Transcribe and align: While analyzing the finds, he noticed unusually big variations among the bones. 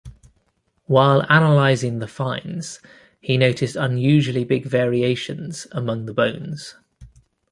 While 0.85 1.27
analyzing 1.31 1.99
the 1.99 2.07
finds, 2.07 2.79
he 3.19 3.37
noticed 3.37 3.75
unusually 3.75 4.43
big 4.43 4.65
variations 4.65 5.67
among 5.73 6.07
the 6.07 6.13
bones. 6.15 6.73